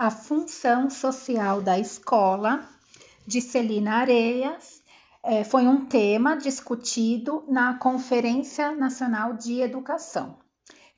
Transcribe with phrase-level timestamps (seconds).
[0.00, 2.66] A função social da escola,
[3.26, 4.82] de Celina Areias,
[5.22, 10.38] é, foi um tema discutido na Conferência Nacional de Educação.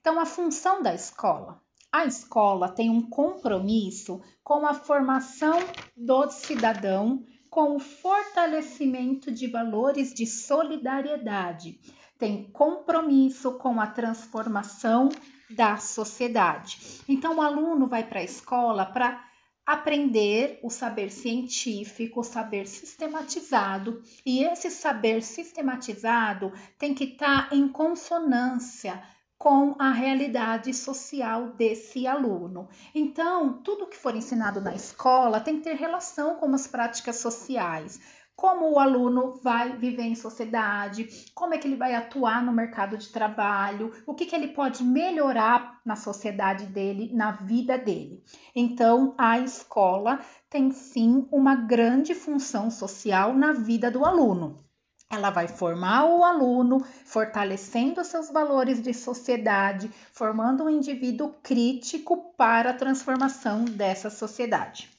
[0.00, 1.60] Então, a função da escola.
[1.90, 5.58] A escola tem um compromisso com a formação
[5.96, 11.80] do cidadão, com o fortalecimento de valores de solidariedade,
[12.22, 15.08] tem compromisso com a transformação
[15.54, 17.02] da sociedade.
[17.08, 19.24] Então, o aluno vai para a escola para
[19.64, 27.54] aprender o saber científico, o saber sistematizado, e esse saber sistematizado tem que estar tá
[27.54, 29.02] em consonância
[29.38, 32.68] com a realidade social desse aluno.
[32.94, 38.00] Então, tudo que for ensinado na escola tem que ter relação com as práticas sociais
[38.42, 42.98] como o aluno vai viver em sociedade, como é que ele vai atuar no mercado
[42.98, 48.20] de trabalho, o que, que ele pode melhorar na sociedade dele, na vida dele.
[48.52, 50.18] Então, a escola
[50.50, 54.64] tem sim uma grande função social na vida do aluno.
[55.08, 62.70] Ela vai formar o aluno, fortalecendo seus valores de sociedade, formando um indivíduo crítico para
[62.70, 64.91] a transformação dessa sociedade.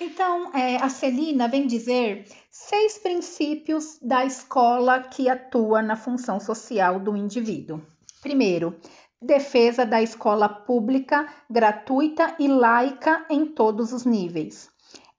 [0.00, 6.98] Então, é, a Celina vem dizer seis princípios da escola que atua na função social
[6.98, 7.82] do indivíduo.
[8.22, 8.74] Primeiro,
[9.20, 14.70] defesa da escola pública, gratuita e laica em todos os níveis.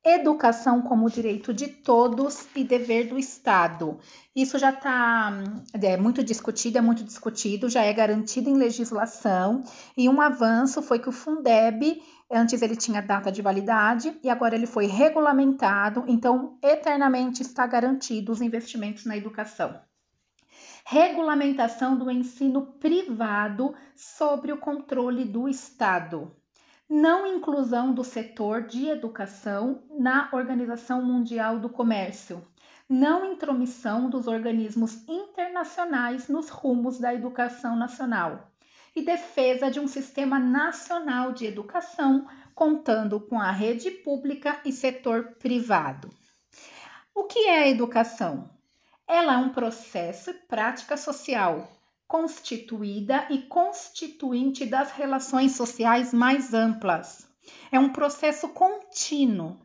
[0.03, 3.99] Educação como direito de todos e dever do Estado.
[4.35, 5.31] Isso já está
[5.79, 9.63] é, muito discutido, é muito discutido, já é garantido em legislação.
[9.95, 14.55] E um avanço foi que o Fundeb, antes ele tinha data de validade e agora
[14.55, 19.79] ele foi regulamentado, então eternamente está garantido os investimentos na educação.
[20.85, 26.35] Regulamentação do ensino privado sobre o controle do Estado.
[26.89, 32.45] Não inclusão do setor de educação na Organização Mundial do Comércio,
[32.89, 38.50] não intromissão dos organismos internacionais nos rumos da educação nacional
[38.95, 45.35] e defesa de um sistema nacional de educação contando com a rede pública e setor
[45.39, 46.09] privado.
[47.13, 48.49] O que é a educação?
[49.07, 51.69] Ela é um processo e prática social
[52.11, 57.25] constituída e constituinte das relações sociais mais amplas.
[57.71, 59.57] É um processo contínuo.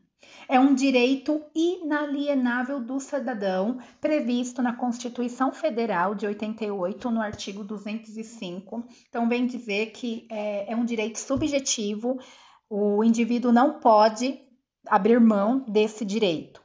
[0.48, 8.84] É um direito inalienável do cidadão, previsto na Constituição Federal de 88, no artigo 205.
[9.08, 12.18] Então, vem dizer que é, é um direito subjetivo,
[12.68, 14.40] o indivíduo não pode
[14.88, 16.60] abrir mão desse direito.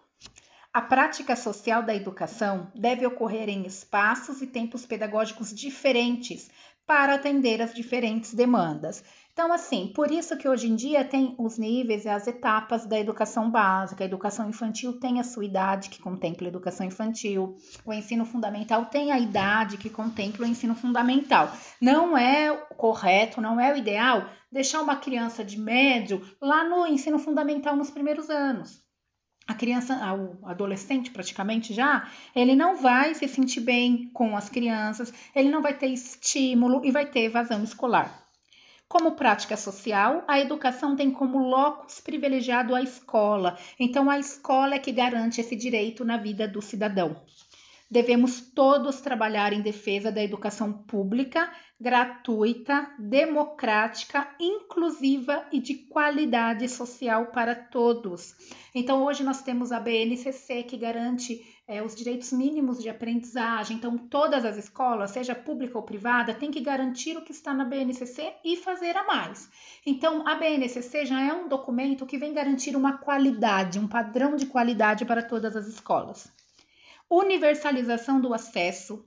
[0.74, 6.50] A prática social da educação deve ocorrer em espaços e tempos pedagógicos diferentes
[6.88, 9.04] para atender às diferentes demandas.
[9.34, 13.00] Então, assim, por isso que hoje em dia tem os níveis e as etapas da
[13.00, 14.04] educação básica.
[14.04, 17.58] A educação infantil tem a sua idade, que contempla a educação infantil.
[17.86, 21.52] O ensino fundamental tem a idade que contempla o ensino fundamental.
[21.80, 27.18] Não é correto, não é o ideal deixar uma criança de médio lá no ensino
[27.18, 28.82] fundamental nos primeiros anos
[29.48, 35.14] a criança, o adolescente praticamente já, ele não vai se sentir bem com as crianças,
[35.36, 38.21] ele não vai ter estímulo e vai ter evasão escolar.
[38.92, 44.80] Como prática social, a educação tem como locus privilegiado a escola, então a escola é
[44.80, 47.16] que garante esse direito na vida do cidadão.
[47.90, 57.28] Devemos todos trabalhar em defesa da educação pública, gratuita, democrática, inclusiva e de qualidade social
[57.28, 58.36] para todos.
[58.76, 61.42] Então, hoje nós temos a BNCC que garante
[61.72, 63.78] é, os direitos mínimos de aprendizagem.
[63.78, 67.66] Então, todas as escolas, seja pública ou privada, têm que garantir o que está na
[67.66, 69.50] BNCC e fazer a mais.
[69.86, 74.46] Então, a BNCC já é um documento que vem garantir uma qualidade, um padrão de
[74.46, 76.32] qualidade para todas as escolas
[77.12, 79.04] universalização do acesso,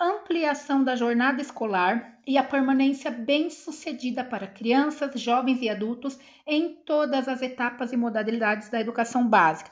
[0.00, 7.28] ampliação da jornada escolar e a permanência bem-sucedida para crianças, jovens e adultos em todas
[7.28, 9.70] as etapas e modalidades da educação básica.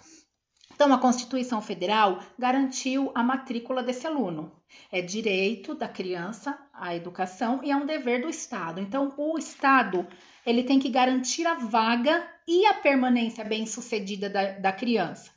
[0.74, 4.52] Então, a Constituição Federal garantiu a matrícula desse aluno.
[4.90, 8.80] É direito da criança à educação e é um dever do Estado.
[8.80, 10.06] Então, o Estado
[10.44, 15.30] ele tem que garantir a vaga e a permanência bem-sucedida da, da criança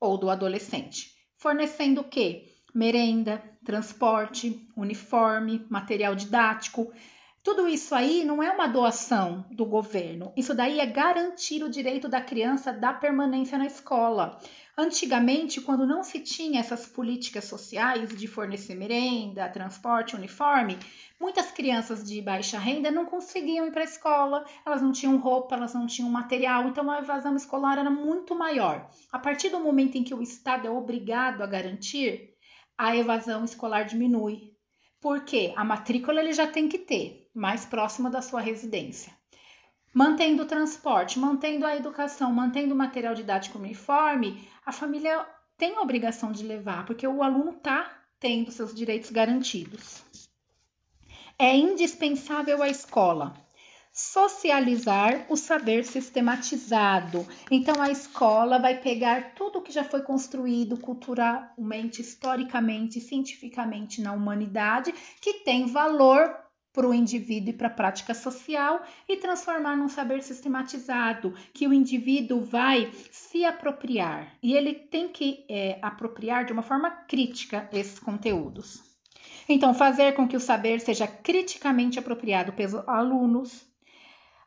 [0.00, 2.44] ou do adolescente fornecendo o quê?
[2.74, 6.92] Merenda, transporte, uniforme, material didático,
[7.42, 10.32] Tudo isso aí não é uma doação do governo.
[10.36, 14.36] Isso daí é garantir o direito da criança da permanência na escola.
[14.78, 20.78] Antigamente, quando não se tinha essas políticas sociais de fornecer merenda, transporte, uniforme,
[21.18, 25.54] muitas crianças de baixa renda não conseguiam ir para a escola, elas não tinham roupa,
[25.54, 28.86] elas não tinham material, então a evasão escolar era muito maior.
[29.10, 32.34] A partir do momento em que o Estado é obrigado a garantir,
[32.76, 34.52] a evasão escolar diminui.
[35.00, 39.15] Porque a matrícula ele já tem que ter, mais próxima da sua residência.
[39.96, 45.26] Mantendo o transporte, mantendo a educação, mantendo o material didático uniforme, a família
[45.56, 47.90] tem a obrigação de levar, porque o aluno está
[48.20, 50.02] tendo seus direitos garantidos.
[51.38, 53.32] É indispensável a escola
[53.90, 57.26] socializar o saber sistematizado.
[57.50, 64.92] Então a escola vai pegar tudo que já foi construído culturalmente, historicamente, cientificamente na humanidade,
[65.22, 66.45] que tem valor
[66.76, 71.72] para o indivíduo e para a prática social e transformar num saber sistematizado que o
[71.72, 77.98] indivíduo vai se apropriar e ele tem que é, apropriar de uma forma crítica esses
[77.98, 78.82] conteúdos.
[79.48, 83.64] Então, fazer com que o saber seja criticamente apropriado pelos alunos,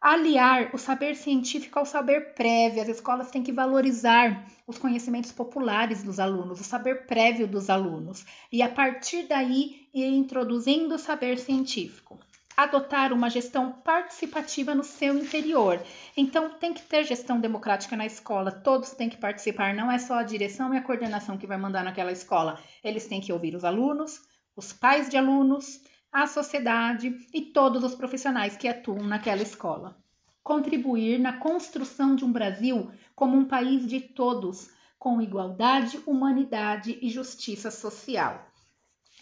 [0.01, 2.81] aliar o saber científico ao saber prévio.
[2.81, 8.25] As escolas têm que valorizar os conhecimentos populares dos alunos, o saber prévio dos alunos,
[8.51, 12.19] e a partir daí ir introduzindo o saber científico.
[12.55, 15.81] Adotar uma gestão participativa no seu interior.
[16.15, 20.15] Então, tem que ter gestão democrática na escola, todos têm que participar, não é só
[20.15, 22.59] a direção e a coordenação que vai mandar naquela escola.
[22.83, 24.19] Eles têm que ouvir os alunos,
[24.57, 25.79] os pais de alunos,
[26.11, 29.97] a sociedade e todos os profissionais que atuam naquela escola.
[30.43, 37.09] Contribuir na construção de um Brasil como um país de todos, com igualdade, humanidade e
[37.09, 38.48] justiça social.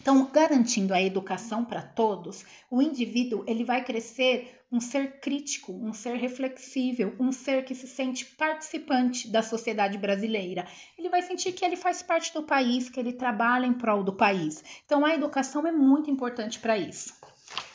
[0.00, 5.92] Então, garantindo a educação para todos, o indivíduo ele vai crescer um ser crítico, um
[5.92, 10.66] ser reflexível, um ser que se sente participante da sociedade brasileira.
[10.96, 14.12] Ele vai sentir que ele faz parte do país, que ele trabalha em prol do
[14.12, 14.62] país.
[14.84, 17.14] Então, a educação é muito importante para isso.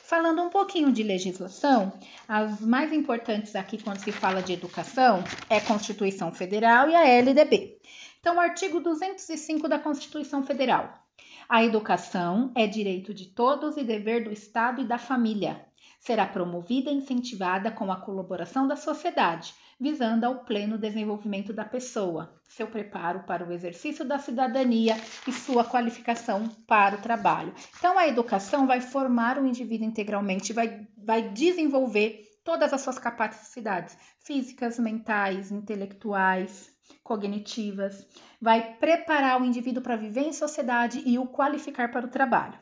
[0.04, 1.92] Falando um pouquinho de legislação,
[2.28, 7.08] as mais importantes aqui quando se fala de educação é a Constituição Federal e a
[7.08, 7.80] LDB.
[8.20, 11.03] Então, o artigo 205 da Constituição Federal
[11.48, 15.66] a educação é direito de todos e dever do Estado e da família.
[16.00, 22.34] Será promovida e incentivada com a colaboração da sociedade, visando ao pleno desenvolvimento da pessoa,
[22.48, 24.96] seu preparo para o exercício da cidadania
[25.28, 27.54] e sua qualificação para o trabalho.
[27.78, 33.98] Então, a educação vai formar o indivíduo integralmente, vai, vai desenvolver todas as suas capacidades
[34.20, 36.73] físicas, mentais, intelectuais,
[37.04, 38.08] cognitivas,
[38.42, 42.58] vai preparar o indivíduo para viver em sociedade e o qualificar para o trabalho.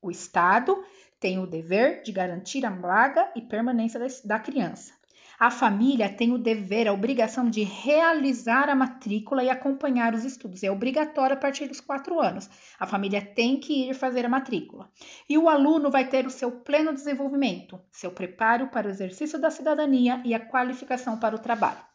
[0.00, 0.84] O Estado
[1.18, 4.92] tem o dever de garantir a vaga e permanência da criança.
[5.38, 10.62] A família tem o dever, a obrigação de realizar a matrícula e acompanhar os estudos.
[10.62, 12.48] É obrigatório a partir dos quatro anos.
[12.80, 14.90] A família tem que ir fazer a matrícula.
[15.28, 19.50] E o aluno vai ter o seu pleno desenvolvimento, seu preparo para o exercício da
[19.50, 21.85] cidadania e a qualificação para o trabalho.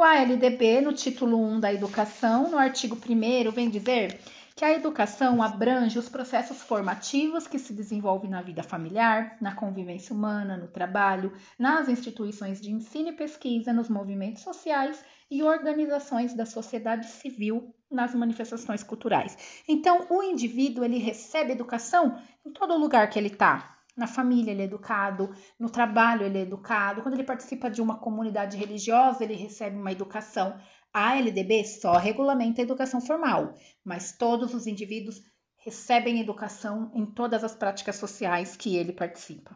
[0.00, 4.20] O ALDB, no título 1 da Educação, no artigo 1, vem dizer
[4.54, 10.14] que a educação abrange os processos formativos que se desenvolvem na vida familiar, na convivência
[10.14, 16.46] humana, no trabalho, nas instituições de ensino e pesquisa, nos movimentos sociais e organizações da
[16.46, 19.36] sociedade civil nas manifestações culturais.
[19.66, 24.62] Então, o indivíduo ele recebe educação em todo lugar que ele está, na família ele
[24.62, 29.34] é educado, no trabalho ele é educado, quando ele participa de uma comunidade religiosa, ele
[29.34, 30.58] recebe uma educação.
[30.94, 35.20] A LDB só regulamenta a educação formal, mas todos os indivíduos
[35.58, 39.54] recebem educação em todas as práticas sociais que ele participa.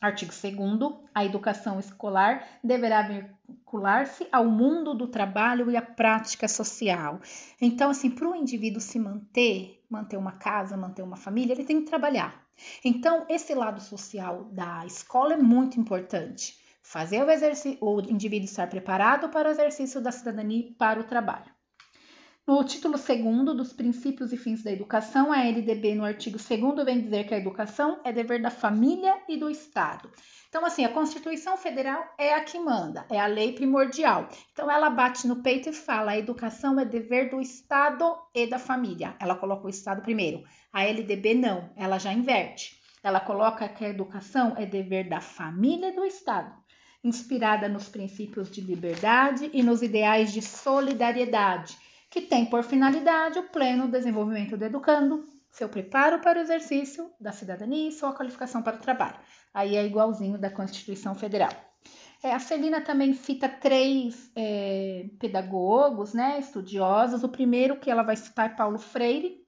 [0.00, 7.20] Artigo 2 a educação escolar deverá vincular-se ao mundo do trabalho e à prática social.
[7.60, 11.80] Então, assim, para o indivíduo se manter, manter uma casa, manter uma família, ele tem
[11.80, 12.46] que trabalhar.
[12.84, 16.58] Então, esse lado social da escola é muito importante.
[16.82, 21.55] Fazer o, o indivíduo estar preparado para o exercício da cidadania e para o trabalho.
[22.46, 27.00] No título 2 dos princípios e fins da educação, a LDB, no artigo 2 vem
[27.00, 30.08] dizer que a educação é dever da família e do Estado.
[30.48, 34.28] Então, assim, a Constituição Federal é a que manda, é a lei primordial.
[34.52, 38.60] Então, ela bate no peito e fala: a educação é dever do Estado e da
[38.60, 39.16] família.
[39.18, 40.44] Ela coloca o Estado primeiro.
[40.72, 42.80] A LDB não, ela já inverte.
[43.02, 46.54] Ela coloca que a educação é dever da família e do Estado,
[47.02, 51.76] inspirada nos princípios de liberdade e nos ideais de solidariedade
[52.16, 57.30] que tem por finalidade o pleno desenvolvimento do educando, seu preparo para o exercício da
[57.30, 59.18] cidadania e sua qualificação para o trabalho.
[59.52, 61.50] Aí é igualzinho da Constituição Federal.
[62.22, 67.22] É, a Celina também cita três é, pedagogos, né, estudiosos.
[67.22, 69.46] O primeiro que ela vai citar é Paulo Freire,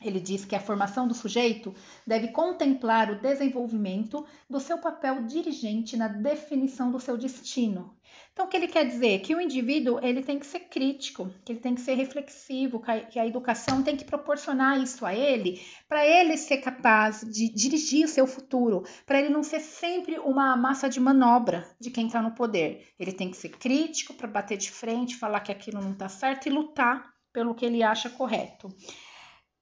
[0.00, 1.74] ele diz que a formação do sujeito
[2.06, 7.95] deve contemplar o desenvolvimento do seu papel dirigente na definição do seu destino.
[8.36, 9.20] Então, o que ele quer dizer?
[9.20, 13.18] Que o indivíduo ele tem que ser crítico, que ele tem que ser reflexivo, que
[13.18, 18.26] a educação tem que proporcionar isso a ele, para ele ser capaz de dirigir seu
[18.26, 22.86] futuro, para ele não ser sempre uma massa de manobra de quem está no poder.
[22.98, 26.46] Ele tem que ser crítico para bater de frente, falar que aquilo não está certo
[26.46, 28.68] e lutar pelo que ele acha correto.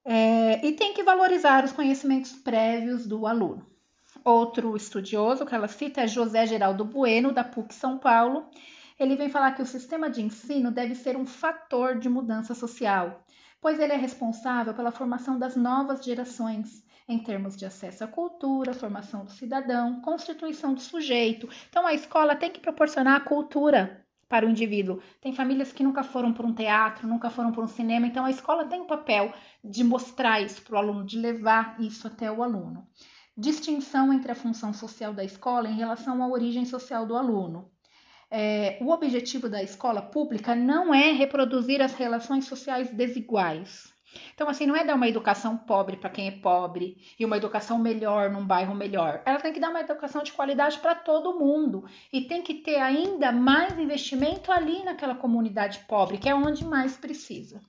[0.04, 3.73] É, e tem que valorizar os conhecimentos prévios do aluno.
[4.24, 8.46] Outro estudioso que ela cita é José Geraldo Bueno, da PUC São Paulo.
[8.98, 13.22] Ele vem falar que o sistema de ensino deve ser um fator de mudança social,
[13.60, 18.72] pois ele é responsável pela formação das novas gerações, em termos de acesso à cultura,
[18.72, 21.46] formação do cidadão, constituição do sujeito.
[21.68, 25.02] Então, a escola tem que proporcionar a cultura para o indivíduo.
[25.20, 28.30] Tem famílias que nunca foram para um teatro, nunca foram para um cinema, então a
[28.30, 32.42] escola tem o papel de mostrar isso para o aluno, de levar isso até o
[32.42, 32.88] aluno.
[33.36, 37.70] Distinção entre a função social da escola em relação à origem social do aluno.
[38.30, 43.94] É, o objetivo da escola pública não é reproduzir as relações sociais desiguais,
[44.34, 47.78] então, assim, não é dar uma educação pobre para quem é pobre e uma educação
[47.78, 49.22] melhor num bairro melhor.
[49.24, 52.76] Ela tem que dar uma educação de qualidade para todo mundo e tem que ter
[52.76, 57.60] ainda mais investimento ali naquela comunidade pobre, que é onde mais precisa.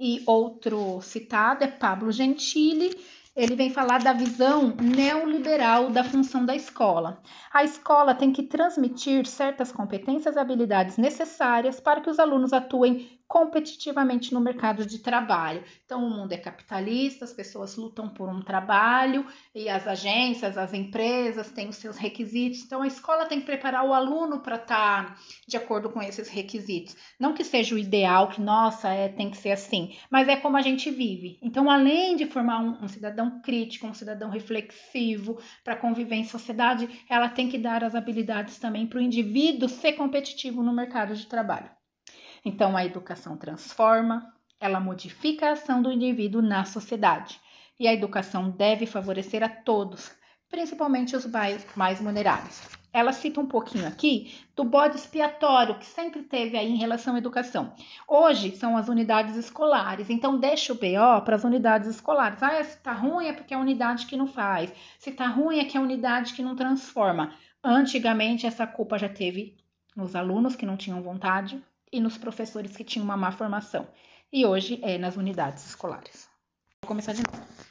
[0.00, 2.96] E outro citado é Pablo Gentili,
[3.38, 7.22] ele vem falar da visão neoliberal da função da escola.
[7.52, 13.18] A escola tem que transmitir certas competências e habilidades necessárias para que os alunos atuem
[13.28, 15.62] competitivamente no mercado de trabalho.
[15.84, 20.72] Então, o mundo é capitalista, as pessoas lutam por um trabalho e as agências, as
[20.72, 22.64] empresas têm os seus requisitos.
[22.64, 25.16] Então, a escola tem que preparar o aluno para estar tá
[25.46, 26.96] de acordo com esses requisitos.
[27.20, 30.56] Não que seja o ideal, que nossa, é, tem que ser assim, mas é como
[30.56, 31.38] a gente vive.
[31.42, 37.04] Então, além de formar um, um cidadão crítico, um cidadão reflexivo para conviver em sociedade,
[37.08, 41.26] ela tem que dar as habilidades também para o indivíduo ser competitivo no mercado de
[41.26, 41.70] trabalho.
[42.44, 47.40] Então, a educação transforma, ela modifica a ação do indivíduo na sociedade.
[47.78, 50.10] E a educação deve favorecer a todos,
[50.48, 51.26] principalmente os
[51.76, 52.77] mais vulneráveis.
[52.92, 57.18] Ela cita um pouquinho aqui do bode expiatório que sempre teve aí em relação à
[57.18, 57.72] educação.
[58.06, 62.42] Hoje são as unidades escolares, então deixa o BO para as unidades escolares.
[62.42, 64.72] Ah, se tá ruim é porque é a unidade que não faz.
[64.98, 67.34] Se tá ruim é que é a unidade que não transforma.
[67.62, 69.56] Antigamente essa culpa já teve
[69.96, 71.60] nos alunos que não tinham vontade,
[71.92, 73.88] e nos professores que tinham uma má formação.
[74.32, 76.28] E hoje é nas unidades escolares.
[76.82, 77.67] Vou começar de novo.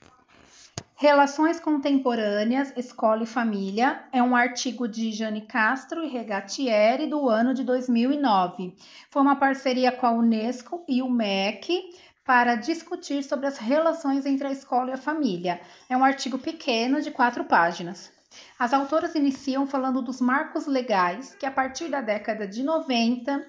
[1.00, 7.54] Relações contemporâneas, escola e família é um artigo de Jane Castro e Regatieri do ano
[7.54, 8.74] de 2009.
[9.12, 11.92] Foi uma parceria com a Unesco e o MEC
[12.26, 15.62] para discutir sobre as relações entre a escola e a família.
[15.88, 18.12] É um artigo pequeno de quatro páginas.
[18.58, 23.46] As autoras iniciam falando dos marcos legais que, a partir da década de 90,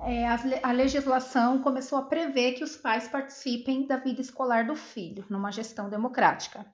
[0.00, 0.26] é,
[0.62, 5.50] a legislação começou a prever que os pais participem da vida escolar do filho, numa
[5.50, 6.66] gestão democrática.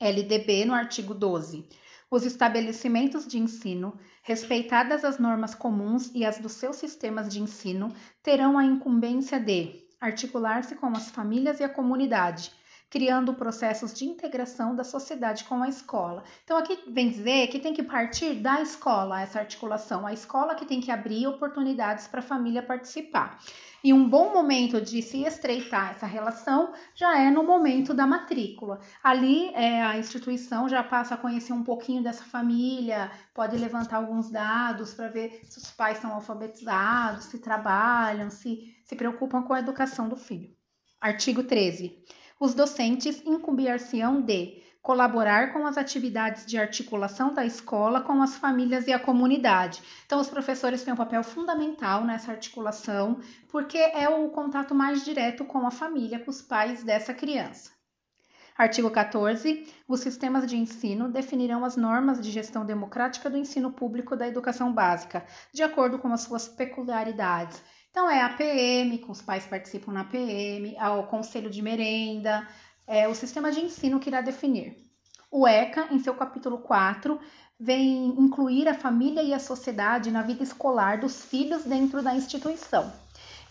[0.00, 1.68] LDB, no artigo 12.
[2.10, 7.94] Os estabelecimentos de ensino, respeitadas as normas comuns e as dos seus sistemas de ensino,
[8.22, 12.50] terão a incumbência de articular-se com as famílias e a comunidade,
[12.90, 16.24] criando processos de integração da sociedade com a escola.
[16.42, 20.66] Então, aqui vem dizer que tem que partir da escola essa articulação, a escola que
[20.66, 23.38] tem que abrir oportunidades para a família participar.
[23.82, 28.80] E um bom momento de se estreitar essa relação já é no momento da matrícula.
[29.02, 34.30] Ali é, a instituição já passa a conhecer um pouquinho dessa família, pode levantar alguns
[34.30, 39.60] dados para ver se os pais são alfabetizados, se trabalham, se se preocupam com a
[39.60, 40.50] educação do filho.
[41.00, 42.04] Artigo 13
[42.40, 48.86] os docentes incumbir-se-ão de colaborar com as atividades de articulação da escola com as famílias
[48.86, 49.82] e a comunidade.
[50.06, 53.20] Então, os professores têm um papel fundamental nessa articulação,
[53.50, 57.72] porque é o contato mais direto com a família, com os pais dessa criança.
[58.56, 59.66] Artigo 14.
[59.86, 64.72] Os sistemas de ensino definirão as normas de gestão democrática do ensino público da educação
[64.72, 70.04] básica, de acordo com as suas peculiaridades então, é a PM, os pais participam na
[70.04, 72.46] PM, o conselho de merenda,
[72.86, 74.76] é o sistema de ensino que irá definir.
[75.30, 77.20] O ECA, em seu capítulo 4,
[77.58, 82.92] vem incluir a família e a sociedade na vida escolar dos filhos dentro da instituição.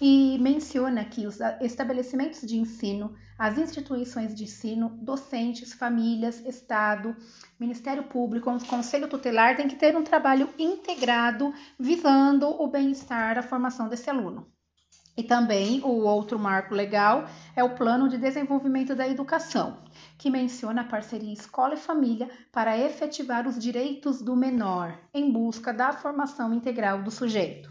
[0.01, 7.15] E menciona que os estabelecimentos de ensino, as instituições de ensino, docentes, famílias, Estado,
[7.59, 13.89] Ministério Público, Conselho Tutelar têm que ter um trabalho integrado visando o bem-estar, a formação
[13.89, 14.47] desse aluno.
[15.19, 19.79] E também o outro marco legal é o Plano de Desenvolvimento da Educação,
[20.17, 25.73] que menciona a parceria escola e família para efetivar os direitos do menor em busca
[25.73, 27.69] da formação integral do sujeito.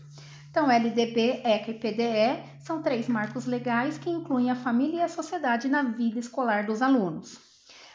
[0.51, 5.09] Então, LDB, ECA e PDE são três marcos legais que incluem a família e a
[5.09, 7.39] sociedade na vida escolar dos alunos.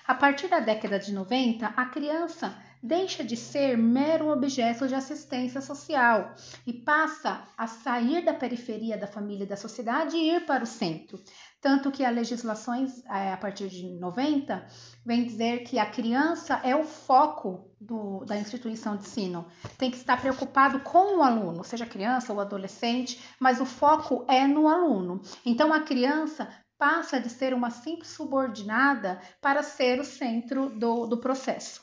[0.05, 5.61] A partir da década de 90, a criança deixa de ser mero objeto de assistência
[5.61, 6.35] social
[6.67, 10.67] e passa a sair da periferia da família e da sociedade e ir para o
[10.67, 11.17] centro.
[11.63, 14.67] Tanto que as legislações, é, a partir de 90,
[15.05, 19.47] vem dizer que a criança é o foco do, da instituição de ensino.
[19.77, 24.45] Tem que estar preocupado com o aluno, seja criança ou adolescente, mas o foco é
[24.45, 25.21] no aluno.
[25.45, 31.17] Então, a criança passa de ser uma simples subordinada para ser o centro do, do
[31.17, 31.81] processo.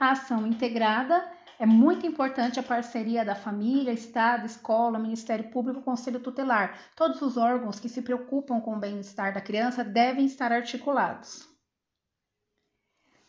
[0.00, 6.20] A ação integrada é muito importante a parceria da família, Estado, escola, Ministério Público, Conselho
[6.20, 6.78] Tutelar.
[6.94, 11.48] Todos os órgãos que se preocupam com o bem-estar da criança devem estar articulados.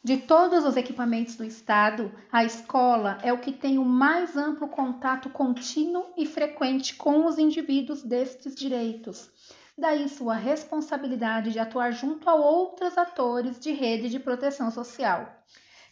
[0.03, 4.67] De todos os equipamentos do Estado, a escola é o que tem o mais amplo
[4.67, 9.29] contato contínuo e frequente com os indivíduos destes direitos.
[9.77, 15.29] Daí sua responsabilidade de atuar junto a outros atores de rede de proteção social.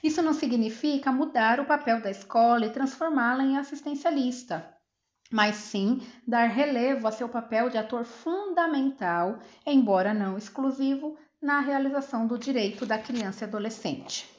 [0.06, 4.64] Isso não significa mudar o papel da escola e transformá-la em assistencialista,
[5.32, 12.28] mas sim dar relevo a seu papel de ator fundamental, embora não exclusivo, na realização
[12.28, 14.30] do direito da criança e adolescente.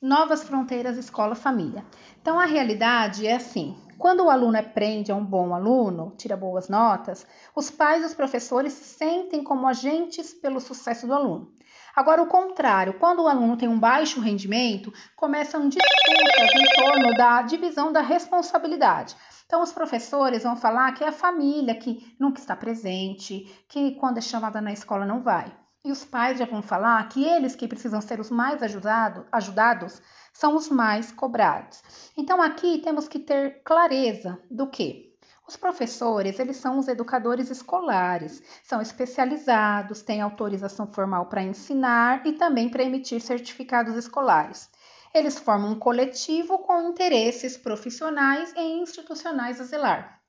[0.00, 1.84] Novas fronteiras escola-família.
[2.22, 6.70] Então, a realidade é assim: quando o aluno aprende, é um bom aluno, tira boas
[6.70, 11.52] notas, os pais e os professores se sentem como agentes pelo sucesso do aluno.
[11.96, 17.40] Agora, o contrário, quando o aluno tem um baixo rendimento, começam disputas em torno da
[17.40, 19.16] divisão da responsabilidade.
[19.46, 24.18] Então, os professores vão falar que é a família que nunca está presente, que quando
[24.18, 25.50] é chamada na escola não vai.
[25.82, 30.02] E os pais já vão falar que eles que precisam ser os mais ajudado, ajudados
[30.34, 31.82] são os mais cobrados.
[32.14, 35.05] Então, aqui temos que ter clareza do que
[35.48, 42.32] os professores, eles são os educadores escolares, são especializados, têm autorização formal para ensinar e
[42.32, 44.68] também para emitir certificados escolares.
[45.14, 50.20] Eles formam um coletivo com interesses profissionais e institucionais a zelar.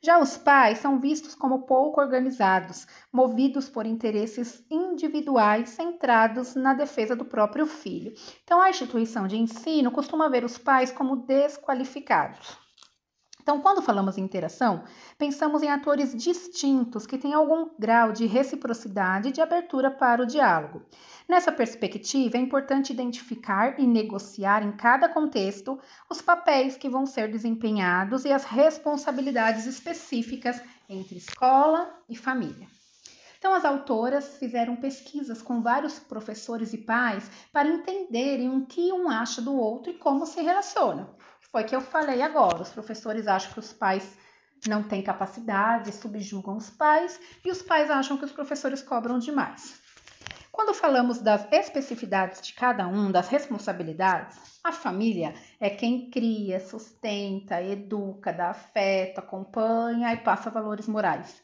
[0.00, 7.16] Já os pais são vistos como pouco organizados, movidos por interesses individuais centrados na defesa
[7.16, 8.12] do próprio filho.
[8.44, 12.67] Então, a instituição de ensino costuma ver os pais como desqualificados.
[13.48, 14.84] Então, quando falamos em interação,
[15.16, 20.26] pensamos em atores distintos que têm algum grau de reciprocidade e de abertura para o
[20.26, 20.82] diálogo.
[21.26, 25.80] Nessa perspectiva, é importante identificar e negociar em cada contexto
[26.10, 32.68] os papéis que vão ser desempenhados e as responsabilidades específicas entre escola e família.
[33.38, 39.08] Então, as autoras fizeram pesquisas com vários professores e pais para entenderem o que um
[39.08, 41.08] acha do outro e como se relaciona.
[41.50, 42.62] Foi que eu falei agora.
[42.62, 44.16] Os professores acham que os pais
[44.66, 49.80] não têm capacidade, subjugam os pais, e os pais acham que os professores cobram demais.
[50.50, 57.62] Quando falamos das especificidades de cada um, das responsabilidades, a família é quem cria, sustenta,
[57.62, 61.40] educa, dá afeto, acompanha e passa valores morais.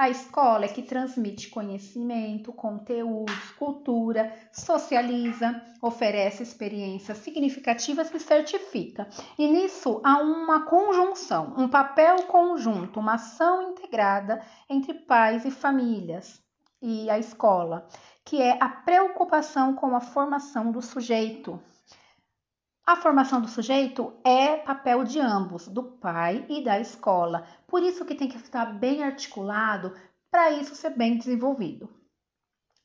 [0.00, 9.06] A escola é que transmite conhecimento, conteúdos, cultura, socializa, oferece experiências significativas e certifica.
[9.38, 16.42] E nisso há uma conjunção, um papel conjunto, uma ação integrada entre pais e famílias
[16.80, 17.86] e a escola,
[18.24, 21.60] que é a preocupação com a formação do sujeito.
[22.86, 27.46] A formação do sujeito é papel de ambos, do pai e da escola.
[27.66, 29.94] Por isso que tem que estar bem articulado
[30.30, 31.88] para isso ser bem desenvolvido.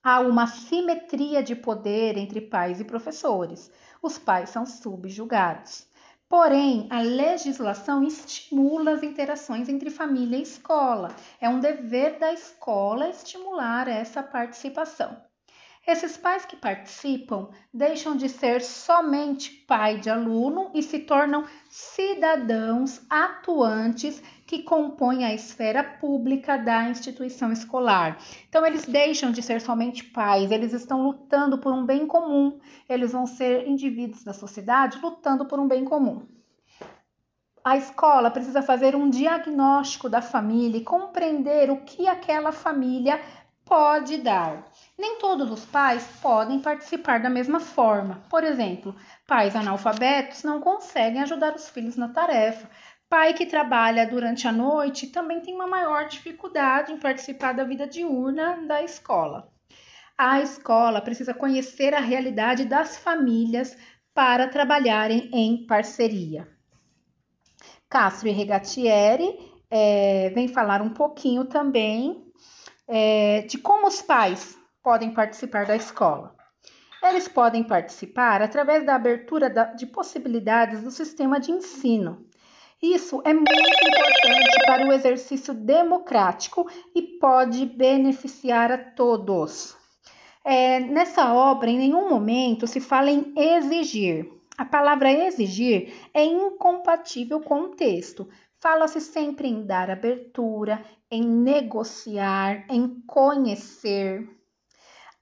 [0.04, 3.72] Há uma simetria de poder entre pais e professores.
[4.02, 5.88] Os pais são subjugados.
[6.30, 11.10] Porém, a legislação estimula as interações entre família e escola.
[11.40, 15.20] É um dever da escola estimular essa participação.
[15.88, 23.06] Esses pais que participam deixam de ser somente pai de aluno e se tornam cidadãos
[23.08, 28.18] atuantes que compõem a esfera pública da instituição escolar.
[28.50, 33.12] Então, eles deixam de ser somente pais, eles estão lutando por um bem comum, eles
[33.12, 36.26] vão ser indivíduos da sociedade lutando por um bem comum.
[37.64, 43.20] a escola precisa fazer um diagnóstico da família e compreender o que aquela família
[43.66, 44.72] pode dar.
[44.98, 48.24] Nem todos os pais podem participar da mesma forma.
[48.30, 48.96] Por exemplo,
[49.28, 52.70] pais analfabetos não conseguem ajudar os filhos na tarefa.
[53.10, 57.88] Pai que trabalha durante a noite também tem uma maior dificuldade em participar da vida
[57.88, 59.52] diurna da escola.
[60.18, 63.76] A escola precisa conhecer a realidade das famílias
[64.14, 66.48] para trabalharem em parceria.
[67.90, 69.38] Castro e Regatieri
[69.70, 72.25] é, vem falar um pouquinho também
[72.88, 76.36] é, de como os pais podem participar da escola.
[77.04, 82.26] Eles podem participar através da abertura de possibilidades do sistema de ensino.
[82.82, 89.76] Isso é muito importante para o exercício democrático e pode beneficiar a todos.
[90.44, 94.32] É, nessa obra, em nenhum momento se fala em exigir.
[94.58, 98.28] A palavra exigir é incompatível com o texto.
[98.66, 104.28] Fala-se sempre em dar abertura, em negociar, em conhecer.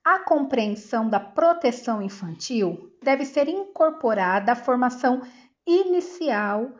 [0.02, 5.20] A compreensão da proteção infantil deve ser incorporada à formação
[5.66, 6.72] inicial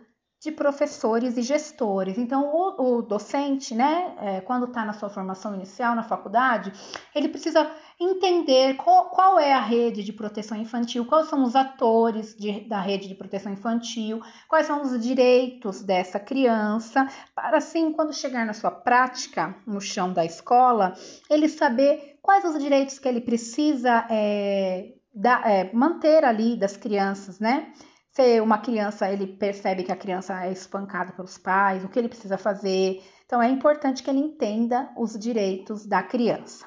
[0.45, 2.19] de professores e gestores.
[2.19, 6.71] Então, o, o docente, né, é, quando está na sua formação inicial na faculdade,
[7.15, 12.37] ele precisa entender qual, qual, é a rede de proteção infantil, quais são os atores
[12.37, 18.13] de, da rede de proteção infantil, quais são os direitos dessa criança, para assim, quando
[18.13, 20.93] chegar na sua prática no chão da escola,
[21.31, 27.41] ele saber quais os direitos que ele precisa é, da, é, manter ali das crianças,
[27.41, 27.73] né?
[28.17, 32.09] Se uma criança ele percebe que a criança é espancada pelos pais, o que ele
[32.09, 33.03] precisa fazer.
[33.27, 36.65] Então é importante que ele entenda os direitos da criança.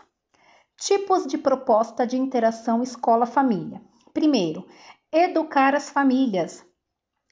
[0.77, 3.81] Tipos de proposta de interação escola-família.
[4.13, 4.67] Primeiro,
[5.10, 6.65] educar as famílias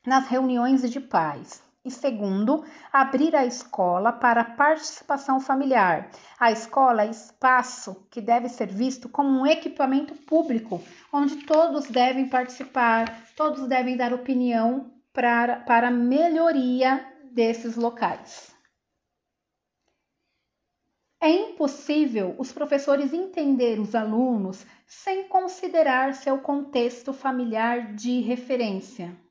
[0.08, 1.62] nas reuniões de pais.
[1.86, 6.10] E segundo, abrir a escola para participação familiar.
[6.39, 10.82] A escola é espaço que deve ser visto como um equipamento público,
[11.13, 18.56] onde todos devem participar, todos devem dar opinião para, para melhoria desses locais.
[21.21, 29.25] É impossível os professores entender os alunos sem considerar seu contexto familiar de referência.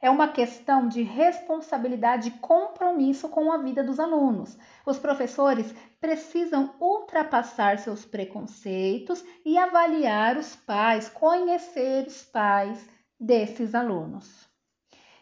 [0.00, 4.56] É uma questão de responsabilidade e compromisso com a vida dos alunos.
[4.86, 14.48] Os professores precisam ultrapassar seus preconceitos e avaliar os pais, conhecer os pais desses alunos.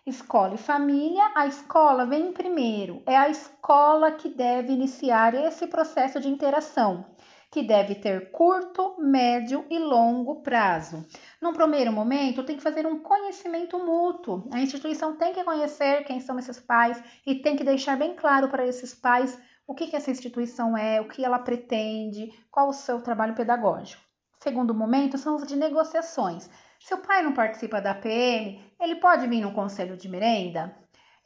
[0.05, 3.03] Escola e família, a escola vem primeiro.
[3.07, 7.16] É a escola que deve iniciar esse processo de interação
[7.51, 11.07] que deve ter curto, médio e longo prazo.
[11.41, 14.49] Num primeiro momento, tem que fazer um conhecimento mútuo.
[14.53, 18.49] A instituição tem que conhecer quem são esses pais e tem que deixar bem claro
[18.49, 22.73] para esses pais o que, que essa instituição é, o que ela pretende, qual o
[22.73, 24.03] seu trabalho pedagógico.
[24.39, 26.49] Segundo momento, são os de negociações.
[26.79, 30.77] Se o pai não participa da PM, ele pode vir no conselho de merenda?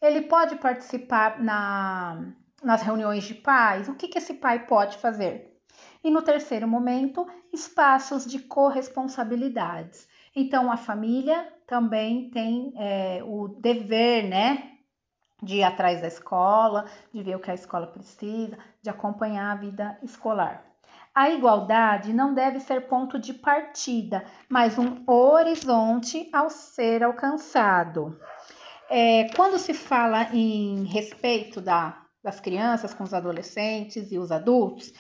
[0.00, 3.88] Ele pode participar na, nas reuniões de pais?
[3.88, 5.60] O que, que esse pai pode fazer?
[6.02, 10.08] E no terceiro momento, espaços de corresponsabilidades.
[10.34, 14.70] Então, a família também tem é, o dever, né,
[15.42, 19.60] de ir atrás da escola, de ver o que a escola precisa, de acompanhar a
[19.60, 20.64] vida escolar.
[21.14, 28.18] A igualdade não deve ser ponto de partida, mas um horizonte ao ser alcançado.
[28.88, 34.92] É, quando se fala em respeito da, das crianças com os adolescentes e os adultos,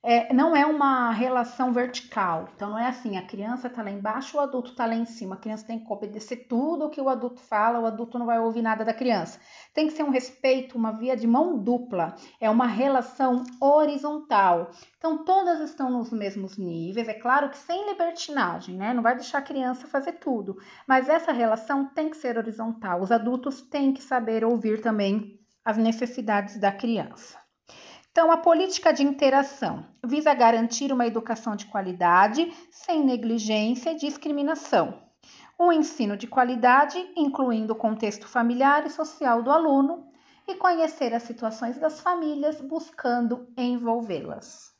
[0.00, 2.48] é, não é uma relação vertical.
[2.54, 5.34] Então, não é assim, a criança está lá embaixo, o adulto está lá em cima.
[5.34, 8.38] A criança tem que obedecer tudo o que o adulto fala, o adulto não vai
[8.38, 9.40] ouvir nada da criança.
[9.74, 12.14] Tem que ser um respeito, uma via de mão dupla.
[12.40, 14.70] É uma relação horizontal.
[14.98, 17.08] Então, todas estão nos mesmos níveis.
[17.08, 18.94] É claro que sem libertinagem, né?
[18.94, 20.56] Não vai deixar a criança fazer tudo.
[20.86, 23.00] Mas essa relação tem que ser horizontal.
[23.00, 27.47] Os adultos têm que saber ouvir também as necessidades da criança.
[28.18, 35.00] Então, a política de interação visa garantir uma educação de qualidade, sem negligência e discriminação.
[35.56, 40.04] Um ensino de qualidade, incluindo o contexto familiar e social do aluno,
[40.48, 44.74] e conhecer as situações das famílias, buscando envolvê-las.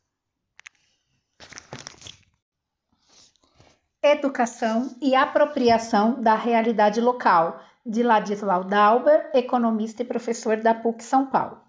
[4.03, 11.27] Educação e apropriação da realidade local, de Ladislau Dauber, economista e professor da PUC São
[11.27, 11.68] Paulo.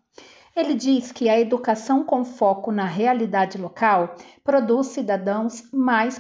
[0.59, 6.19] Ele diz que a educação com foco na realidade local produz cidadãos mais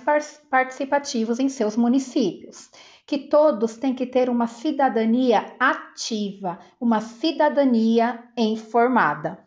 [0.49, 2.69] participativos em seus municípios,
[3.05, 9.45] que todos têm que ter uma cidadania ativa, uma cidadania informada.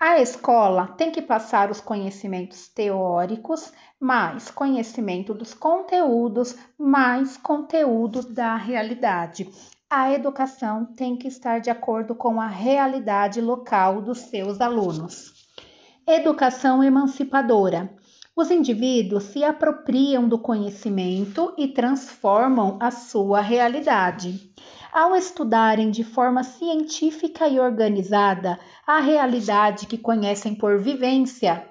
[0.00, 8.56] A escola tem que passar os conhecimentos teóricos, mais conhecimento dos conteúdos, mais conteúdo da
[8.56, 9.46] realidade.
[9.92, 15.32] A educação tem que estar de acordo com a realidade local dos seus alunos.
[16.06, 17.92] Educação emancipadora.
[18.36, 24.52] Os indivíduos se apropriam do conhecimento e transformam a sua realidade.
[24.92, 31.68] Ao estudarem de forma científica e organizada a realidade que conhecem por vivência,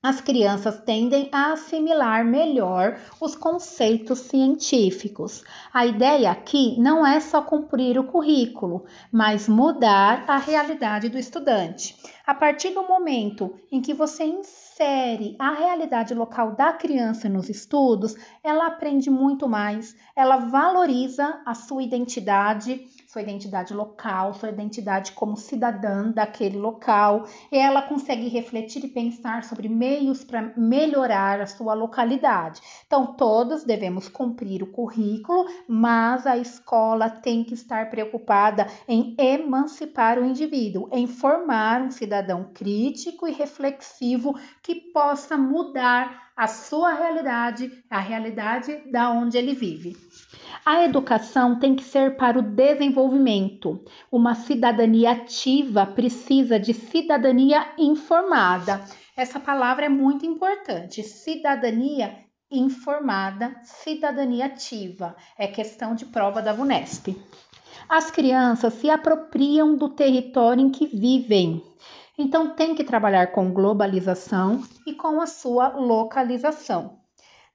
[0.00, 5.42] as crianças tendem a assimilar melhor os conceitos científicos.
[5.74, 11.96] A ideia aqui não é só cumprir o currículo, mas mudar a realidade do estudante.
[12.24, 18.14] A partir do momento em que você insere a realidade local da criança nos estudos,
[18.44, 25.34] ela aprende muito mais, ela valoriza a sua identidade, sua identidade local, sua identidade como
[25.34, 32.60] cidadã daquele local, ela consegue refletir e pensar sobre meios para melhorar a sua localidade.
[32.86, 40.18] Então, todos devemos cumprir o currículo, mas a escola tem que estar preocupada em emancipar
[40.18, 47.68] o indivíduo, em formar um cidadão crítico e reflexivo que possa mudar a sua realidade,
[47.90, 49.96] a realidade da onde ele vive.
[50.64, 53.84] A educação tem que ser para o desenvolvimento.
[54.10, 58.80] Uma cidadania ativa precisa de cidadania informada.
[59.16, 61.02] Essa palavra é muito importante.
[61.02, 62.16] Cidadania
[62.48, 65.16] informada, cidadania ativa.
[65.36, 67.20] É questão de prova da VUNESP.
[67.88, 71.64] As crianças se apropriam do território em que vivem.
[72.18, 76.98] Então tem que trabalhar com globalização e com a sua localização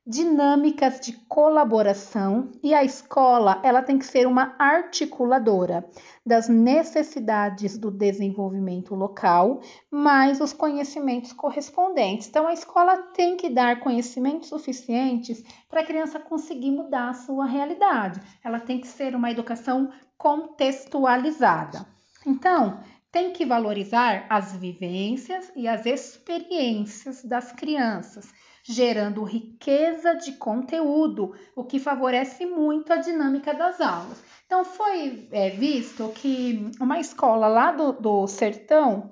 [0.06, 5.88] dinâmicas de colaboração e a escola ela tem que ser uma articuladora
[6.26, 12.28] das necessidades do desenvolvimento local, mais os conhecimentos correspondentes.
[12.28, 17.45] Então a escola tem que dar conhecimentos suficientes para a criança conseguir mudar a sua
[17.45, 18.21] realidade.
[18.43, 21.86] Ela tem que ser uma educação contextualizada.
[22.26, 22.80] Então,
[23.13, 31.65] tem que valorizar as vivências e as experiências das crianças gerando riqueza de conteúdo, o
[31.65, 34.23] que favorece muito a dinâmica das aulas.
[34.45, 39.12] Então, foi é, visto que uma escola lá do, do sertão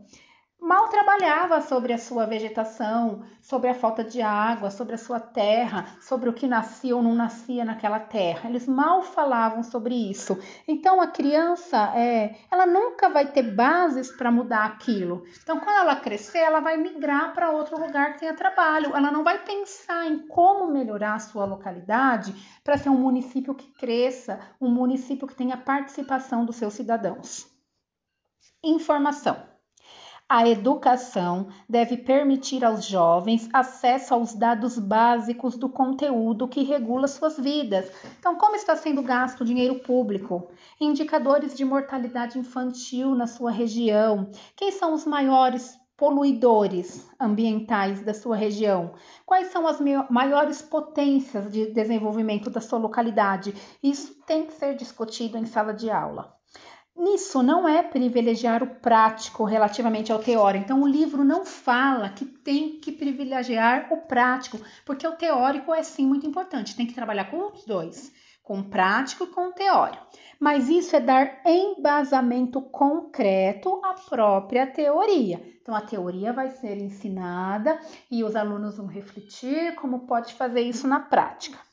[0.62, 5.98] mal trabalhava sobre a sua vegetação, sobre a falta de água, sobre a sua terra,
[6.00, 8.48] sobre o que nascia ou não nascia naquela terra.
[8.48, 10.38] Eles mal falavam sobre isso.
[10.68, 15.24] Então a criança, é, ela nunca vai ter bases para mudar aquilo.
[15.42, 18.96] Então quando ela crescer, ela vai migrar para outro lugar que tenha trabalho.
[18.96, 23.68] Ela não vai pensar em como melhorar a sua localidade para ser um município que
[23.74, 27.48] cresça, um município que tenha participação dos seus cidadãos.
[28.64, 29.51] Informação.
[30.34, 37.38] A educação deve permitir aos jovens acesso aos dados básicos do conteúdo que regula suas
[37.38, 37.92] vidas.
[38.18, 40.48] Então, como está sendo gasto o dinheiro público?
[40.80, 44.32] Indicadores de mortalidade infantil na sua região.
[44.56, 48.94] Quem são os maiores poluidores ambientais da sua região?
[49.26, 53.54] Quais são as maiores potências de desenvolvimento da sua localidade?
[53.84, 56.41] Isso tem que ser discutido em sala de aula.
[56.96, 60.66] Nisso não é privilegiar o prático relativamente ao teórico.
[60.66, 65.82] Então, o livro não fala que tem que privilegiar o prático, porque o teórico é
[65.84, 69.54] sim muito importante, tem que trabalhar com os dois, com o prático e com o
[69.54, 70.06] teórico.
[70.40, 75.42] Mas isso é dar embasamento concreto à própria teoria.
[75.62, 80.88] Então, a teoria vai ser ensinada e os alunos vão refletir como pode fazer isso
[80.88, 81.71] na prática.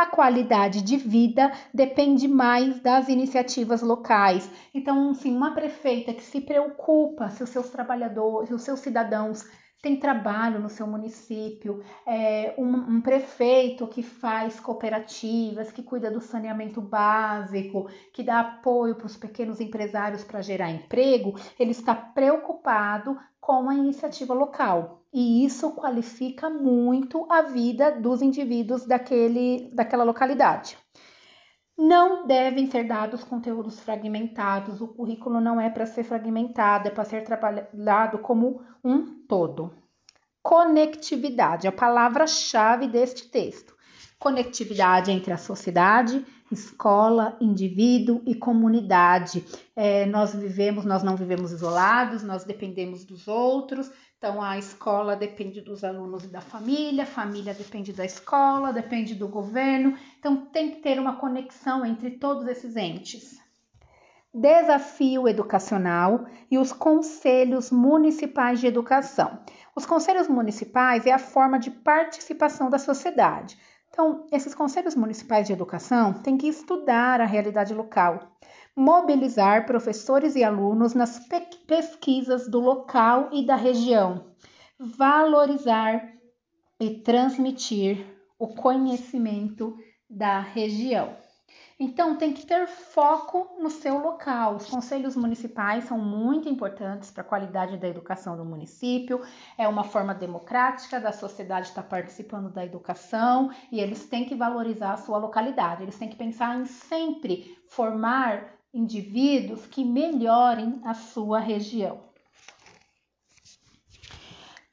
[0.00, 4.50] A qualidade de vida depende mais das iniciativas locais.
[4.72, 9.44] Então, sim, uma prefeita que se preocupa se os seus trabalhadores, se os seus cidadãos
[9.82, 16.20] têm trabalho no seu município, é, um, um, prefeito que faz cooperativas, que cuida do
[16.20, 23.18] saneamento básico, que dá apoio para os pequenos empresários para gerar emprego, ele está preocupado
[23.40, 30.76] com a iniciativa local e isso qualifica muito a vida dos indivíduos daquele, daquela localidade.
[31.82, 37.06] Não devem ser dados conteúdos fragmentados, o currículo não é para ser fragmentado, é para
[37.06, 39.72] ser trabalhado como um todo.
[40.42, 43.74] Conectividade, a palavra-chave deste texto.
[44.18, 49.42] conectividade entre a sociedade, escola, indivíduo e comunidade.
[49.74, 53.90] É, nós vivemos, nós não vivemos isolados, nós dependemos dos outros.
[54.20, 59.14] Então, a escola depende dos alunos e da família, a família depende da escola, depende
[59.14, 59.96] do governo.
[60.18, 63.40] Então, tem que ter uma conexão entre todos esses entes.
[64.32, 69.38] Desafio educacional e os conselhos municipais de educação.
[69.74, 73.58] Os conselhos municipais é a forma de participação da sociedade.
[73.88, 78.29] Então, esses conselhos municipais de educação têm que estudar a realidade local,
[78.76, 81.20] mobilizar professores e alunos nas
[81.66, 84.26] pesquisas do local e da região,
[84.78, 86.12] valorizar
[86.78, 88.06] e transmitir
[88.38, 89.76] o conhecimento
[90.08, 91.14] da região.
[91.82, 94.56] Então, tem que ter foco no seu local.
[94.56, 99.22] Os conselhos municipais são muito importantes para a qualidade da educação do município.
[99.56, 104.92] É uma forma democrática da sociedade estar participando da educação e eles têm que valorizar
[104.92, 105.82] a sua localidade.
[105.82, 112.10] Eles têm que pensar em sempre formar indivíduos que melhorem a sua região.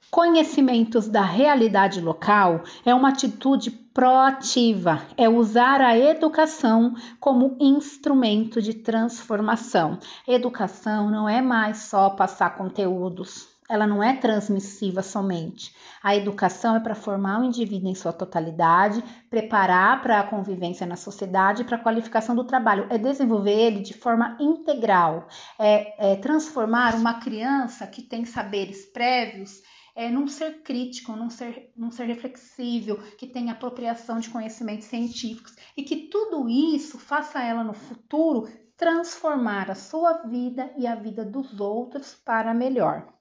[0.10, 8.74] Conhecimentos da realidade local é uma atitude proativa, é usar a educação como instrumento de
[8.74, 10.00] transformação.
[10.28, 15.76] Educação não é mais só passar conteúdos, ela não é transmissiva somente.
[16.02, 20.96] A educação é para formar o indivíduo em sua totalidade, preparar para a convivência na
[20.96, 25.28] sociedade, para a qualificação do trabalho, é desenvolver ele de forma integral,
[25.60, 29.62] é, é transformar uma criança que tem saberes prévios
[29.96, 35.56] é, num ser crítico, num ser, num ser reflexível, que tenha apropriação de conhecimentos científicos
[35.76, 41.26] e que tudo isso faça ela no futuro transformar a sua vida e a vida
[41.26, 43.17] dos outros para melhor.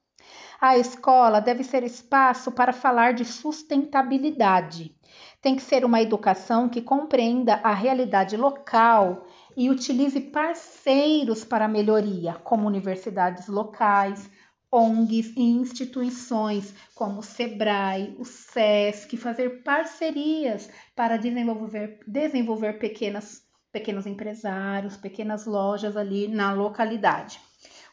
[0.60, 4.94] A escola deve ser espaço para falar de sustentabilidade.
[5.42, 12.34] Tem que ser uma educação que compreenda a realidade local e utilize parceiros para melhoria,
[12.42, 14.30] como universidades locais,
[14.72, 24.06] ONGs e instituições como o SEBRAE, o SESC, fazer parcerias para desenvolver, desenvolver pequenas, pequenos
[24.06, 27.40] empresários, pequenas lojas ali na localidade.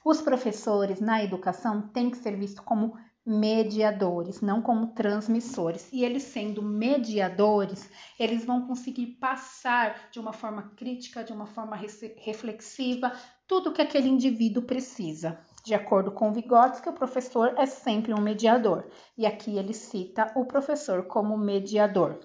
[0.06, 2.94] Os professores na educação têm que ser vistos como
[3.26, 5.88] mediadores, não como transmissores.
[5.94, 7.90] E eles sendo mediadores,
[8.20, 11.78] eles vão conseguir passar de uma forma crítica, de uma forma
[12.18, 13.14] reflexiva,
[13.48, 15.40] tudo que aquele indivíduo precisa.
[15.64, 18.86] De acordo com Vygotsky, o professor é sempre um mediador,
[19.18, 22.20] e aqui ele cita o professor como mediador.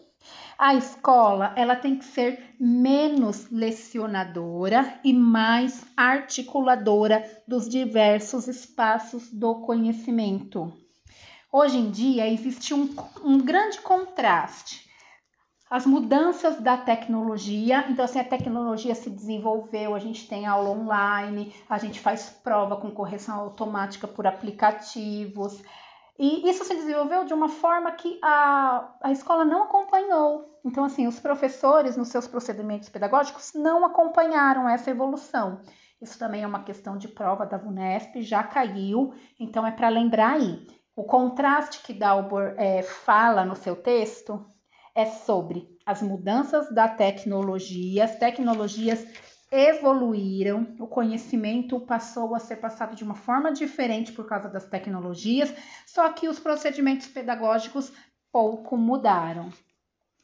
[0.58, 9.60] A escola, ela tem que ser menos lecionadora e mais articuladora dos diversos espaços do
[9.60, 10.72] conhecimento.
[11.52, 12.92] Hoje em dia existe um,
[13.24, 14.88] um grande contraste
[15.70, 17.84] as mudanças da tecnologia.
[17.88, 22.76] Então, assim, a tecnologia se desenvolveu, a gente tem aula online, a gente faz prova
[22.76, 25.62] com correção automática por aplicativos.
[26.18, 30.58] E isso se desenvolveu de uma forma que a, a escola não acompanhou.
[30.64, 35.62] Então, assim, os professores, nos seus procedimentos pedagógicos, não acompanharam essa evolução.
[36.02, 40.32] Isso também é uma questão de prova da VUNESP, já caiu, então é para lembrar
[40.32, 40.66] aí.
[40.94, 44.44] O contraste que Dalbor é, fala no seu texto
[44.94, 48.04] é sobre as mudanças da tecnologia.
[48.04, 49.06] As tecnologias
[49.50, 55.52] evoluíram, o conhecimento passou a ser passado de uma forma diferente por causa das tecnologias,
[55.86, 57.92] só que os procedimentos pedagógicos
[58.30, 59.50] pouco mudaram.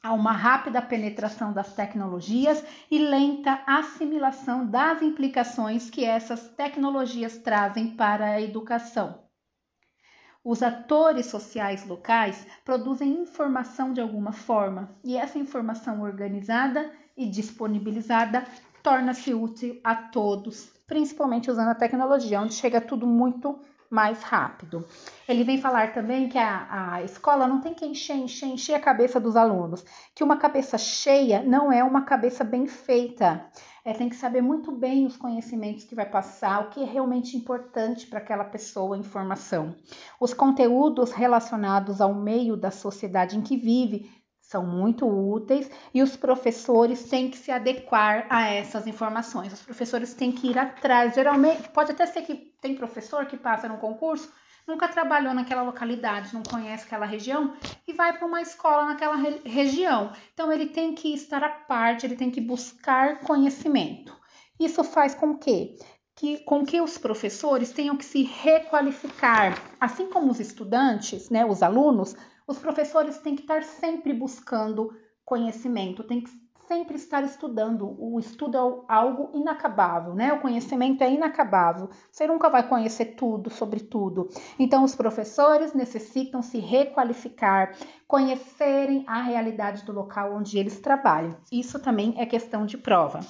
[0.03, 7.97] Há uma rápida penetração das tecnologias e lenta assimilação das implicações que essas tecnologias trazem
[7.97, 9.25] para a educação.
[10.45, 18.45] Os atores sociais locais produzem informação de alguma forma e essa informação organizada e disponibilizada
[18.85, 23.59] torna-se útil a todos, principalmente usando a tecnologia, onde chega tudo muito
[23.91, 24.87] mais rápido.
[25.27, 28.81] Ele vem falar também que a, a escola não tem que encher, encher, encher a
[28.81, 29.83] cabeça dos alunos,
[30.15, 33.51] que uma cabeça cheia não é uma cabeça bem feita
[33.85, 37.37] é, tem que saber muito bem os conhecimentos que vai passar, o que é realmente
[37.37, 39.77] importante para aquela pessoa, informação.
[40.19, 44.11] Os conteúdos relacionados ao meio da sociedade em que vive
[44.49, 49.53] são muito úteis e os professores têm que se adequar a essas informações.
[49.53, 51.15] Os professores têm que ir atrás.
[51.15, 54.31] Geralmente, pode até ser que tem professor que passa no concurso
[54.67, 57.55] nunca trabalhou naquela localidade, não conhece aquela região
[57.87, 60.13] e vai para uma escola naquela re região.
[60.33, 64.17] Então ele tem que estar à parte, ele tem que buscar conhecimento.
[64.59, 65.77] Isso faz com que,
[66.17, 71.63] que com que os professores tenham que se requalificar, assim como os estudantes, né, os
[71.63, 74.95] alunos, os professores têm que estar sempre buscando
[75.25, 76.31] conhecimento, tem que
[76.69, 77.95] sempre estar estudando.
[77.99, 80.33] O estudo é algo inacabável, né?
[80.33, 81.89] O conhecimento é inacabável.
[82.11, 84.29] Você nunca vai conhecer tudo sobre tudo.
[84.59, 91.37] Então, os professores necessitam se requalificar, conhecerem a realidade do local onde eles trabalham.
[91.53, 93.21] Isso também é questão de prova.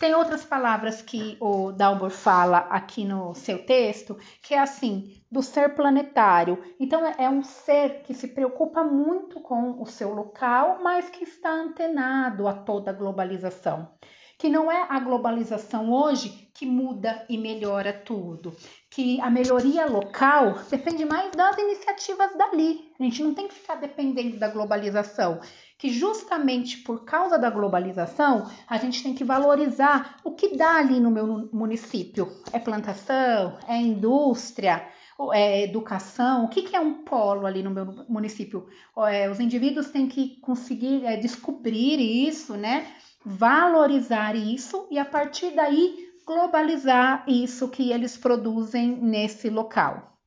[0.00, 5.42] Tem outras palavras que o Dalbor fala aqui no seu texto, que é assim, do
[5.42, 6.62] ser planetário.
[6.80, 11.50] Então, é um ser que se preocupa muito com o seu local, mas que está
[11.50, 13.88] antenado a toda a globalização.
[14.36, 18.54] Que não é a globalização hoje que muda e melhora tudo.
[18.90, 22.92] Que a melhoria local depende mais das iniciativas dali.
[22.98, 25.40] A gente não tem que ficar dependendo da globalização
[25.76, 31.00] que justamente por causa da globalização, a gente tem que valorizar o que dá ali
[31.00, 32.30] no meu município.
[32.52, 34.86] É plantação, é indústria,
[35.32, 38.66] é educação, o que, que é um polo ali no meu município?
[39.08, 42.86] É, os indivíduos têm que conseguir é, descobrir isso, né?
[43.24, 50.18] Valorizar isso e a partir daí globalizar isso que eles produzem nesse local.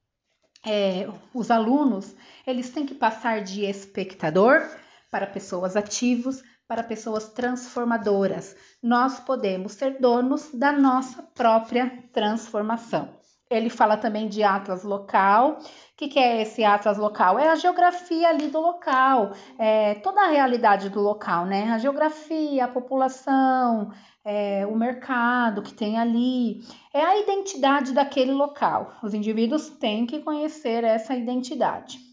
[0.65, 4.61] É, os alunos eles têm que passar de espectador
[5.09, 8.55] para pessoas ativos, para pessoas transformadoras.
[8.83, 13.15] Nós podemos ser donos da nossa própria transformação.
[13.49, 15.59] Ele fala também de atlas local.
[15.59, 17.39] O que, que, é esse atlas local?
[17.39, 21.71] É a geografia ali do local, é toda a realidade do local, né?
[21.71, 23.89] A geografia, a população,
[24.25, 26.59] é, o mercado que tem ali,
[26.93, 28.91] é a identidade daquele local.
[29.01, 32.06] Os indivíduos têm que conhecer essa identidade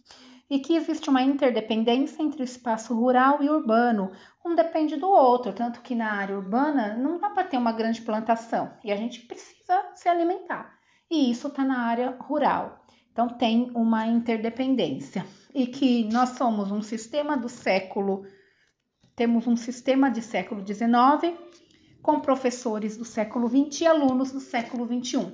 [0.49, 4.13] e que existe uma interdependência entre o espaço rural e urbano.
[4.45, 8.03] Um depende do outro, tanto que na área urbana não dá para ter uma grande
[8.03, 10.79] plantação e a gente precisa se alimentar.
[11.11, 12.85] E isso está na área rural.
[13.13, 15.25] Então tem uma interdependência.
[15.55, 18.27] E que nós somos um sistema do século,
[19.15, 21.39] temos um sistema de século XIX
[22.03, 25.33] com professores do século XX e alunos do século XXI.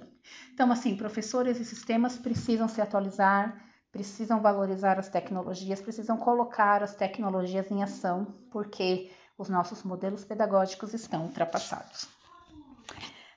[0.53, 6.95] Então, assim, professores e sistemas precisam se atualizar, precisam valorizar as tecnologias, precisam colocar as
[6.95, 12.09] tecnologias em ação, porque os nossos modelos pedagógicos estão ultrapassados.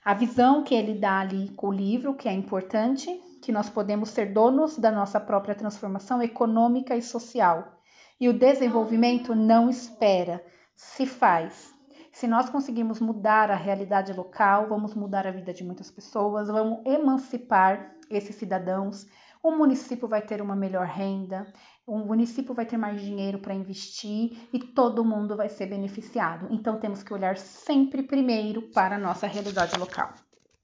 [0.03, 3.09] A visão que ele dá ali com o livro, que é importante,
[3.41, 7.79] que nós podemos ser donos da nossa própria transformação econômica e social.
[8.19, 10.43] E o desenvolvimento não espera,
[10.75, 11.73] se faz.
[12.11, 16.85] Se nós conseguimos mudar a realidade local, vamos mudar a vida de muitas pessoas, vamos
[16.85, 19.07] emancipar esses cidadãos,
[19.43, 21.51] o município vai ter uma melhor renda,
[21.85, 26.47] o município vai ter mais dinheiro para investir e todo mundo vai ser beneficiado.
[26.49, 30.13] Então temos que olhar sempre primeiro para a nossa realidade local.